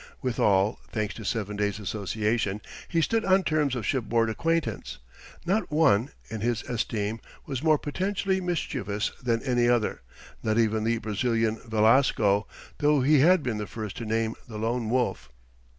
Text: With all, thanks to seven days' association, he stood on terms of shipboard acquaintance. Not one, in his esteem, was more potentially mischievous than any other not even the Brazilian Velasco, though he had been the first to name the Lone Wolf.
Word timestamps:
With 0.19 0.39
all, 0.39 0.79
thanks 0.91 1.13
to 1.13 1.23
seven 1.23 1.55
days' 1.55 1.77
association, 1.79 2.61
he 2.87 3.01
stood 3.03 3.23
on 3.23 3.43
terms 3.43 3.75
of 3.75 3.85
shipboard 3.85 4.31
acquaintance. 4.31 4.97
Not 5.45 5.69
one, 5.71 6.09
in 6.27 6.41
his 6.41 6.63
esteem, 6.63 7.19
was 7.45 7.61
more 7.61 7.77
potentially 7.77 8.41
mischievous 8.41 9.11
than 9.21 9.43
any 9.43 9.69
other 9.69 10.01
not 10.41 10.57
even 10.57 10.85
the 10.85 10.97
Brazilian 10.97 11.59
Velasco, 11.67 12.47
though 12.79 13.01
he 13.01 13.19
had 13.19 13.43
been 13.43 13.59
the 13.59 13.67
first 13.67 13.95
to 13.97 14.05
name 14.07 14.33
the 14.47 14.57
Lone 14.57 14.89
Wolf. 14.89 15.29